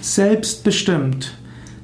[0.00, 1.36] Selbstbestimmt.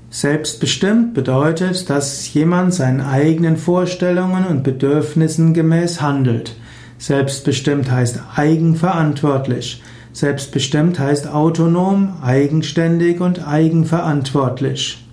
[0.09, 6.55] Selbstbestimmt bedeutet, dass jemand seinen eigenen Vorstellungen und Bedürfnissen gemäß handelt.
[6.99, 9.83] Selbstbestimmt heißt eigenverantwortlich.
[10.13, 15.05] Selbstbestimmt heißt autonom, eigenständig und eigenverantwortlich.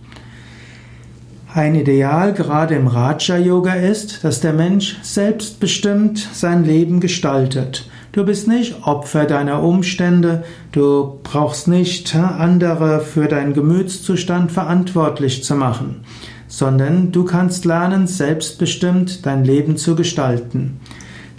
[1.54, 7.89] Ein Ideal gerade im Raja Yoga ist, dass der Mensch selbstbestimmt sein Leben gestaltet.
[8.12, 10.43] Du bist nicht Opfer deiner Umstände,
[10.73, 16.01] du brauchst nicht andere für deinen Gemütszustand verantwortlich zu machen,
[16.50, 20.82] sondern du kannst lernen, selbstbestimmt dein Leben zu gestalten.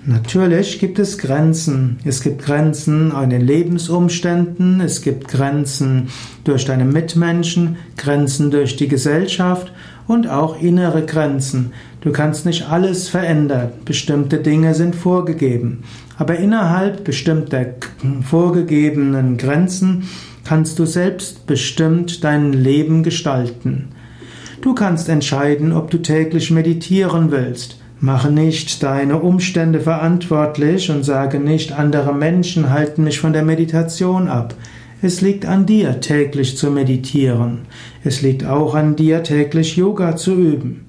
[0.06, 1.98] Natürlich gibt es Grenzen.
[2.04, 6.08] Es gibt Grenzen an den Lebensumständen, es gibt Grenzen
[6.42, 9.72] durch deine Mitmenschen, Grenzen durch die Gesellschaft
[10.06, 11.72] und auch innere Grenzen.
[12.00, 13.70] Du kannst nicht alles verändern.
[13.84, 15.84] Bestimmte Dinge sind vorgegeben.
[16.18, 17.66] Aber innerhalb bestimmter
[18.28, 20.04] vorgegebenen Grenzen
[20.44, 23.88] kannst du selbstbestimmt dein Leben gestalten.
[24.60, 27.78] Du kannst entscheiden, ob du täglich meditieren willst.
[28.00, 34.26] Mache nicht deine Umstände verantwortlich und sage nicht, andere Menschen halten mich von der Meditation
[34.26, 34.54] ab.
[35.04, 37.62] Es liegt an dir, täglich zu meditieren.
[38.04, 40.86] Es liegt auch an dir, täglich Yoga zu üben.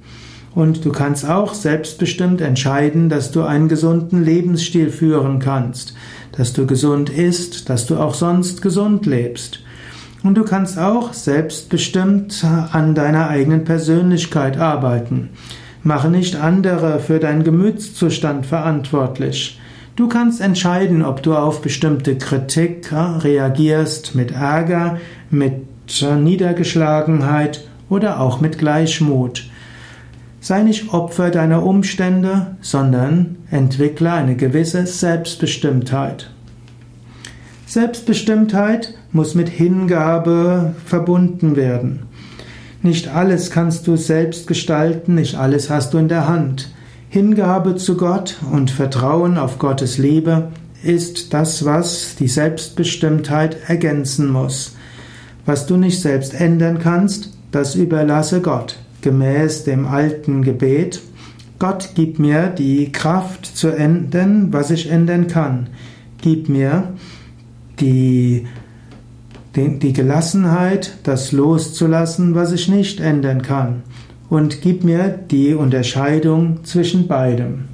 [0.53, 5.95] Und du kannst auch selbstbestimmt entscheiden, dass du einen gesunden Lebensstil führen kannst,
[6.31, 9.61] dass du gesund isst, dass du auch sonst gesund lebst.
[10.22, 15.30] Und du kannst auch selbstbestimmt an deiner eigenen Persönlichkeit arbeiten.
[15.81, 19.59] Mache nicht andere für deinen Gemütszustand verantwortlich.
[19.95, 24.97] Du kannst entscheiden, ob du auf bestimmte Kritik reagierst mit Ärger,
[25.30, 25.53] mit
[26.02, 29.49] Niedergeschlagenheit oder auch mit Gleichmut.
[30.39, 36.31] Sei nicht Opfer deiner Umstände, sondern entwickle eine gewisse Selbstbestimmtheit.
[37.67, 42.08] Selbstbestimmtheit muss mit Hingabe verbunden werden.
[42.81, 46.73] Nicht alles kannst du selbst gestalten, nicht alles hast du in der Hand.
[47.14, 50.48] Hingabe zu Gott und Vertrauen auf Gottes Liebe
[50.82, 54.76] ist das, was die Selbstbestimmtheit ergänzen muss.
[55.45, 58.80] Was du nicht selbst ändern kannst, das überlasse Gott.
[59.02, 61.02] Gemäß dem alten Gebet,
[61.60, 65.67] Gott gib mir die Kraft zu ändern, was ich ändern kann.
[66.20, 66.93] Gib mir
[67.80, 68.48] die
[69.55, 73.83] die Gelassenheit, das loszulassen, was ich nicht ändern kann.
[74.33, 77.66] Und gib mir die Unterscheidung zwischen beidem.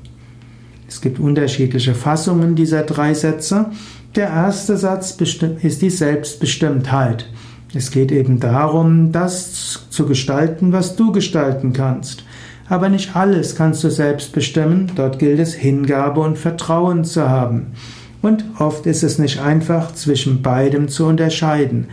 [0.89, 3.67] Es gibt unterschiedliche Fassungen dieser drei Sätze.
[4.15, 5.15] Der erste Satz
[5.61, 7.29] ist die Selbstbestimmtheit.
[7.73, 12.25] Es geht eben darum, das zu gestalten, was du gestalten kannst.
[12.67, 14.91] Aber nicht alles kannst du selbst bestimmen.
[14.95, 17.67] Dort gilt es, Hingabe und Vertrauen zu haben.
[18.21, 21.87] Und oft ist es nicht einfach, zwischen beidem zu unterscheiden.